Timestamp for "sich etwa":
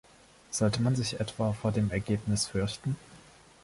0.95-1.53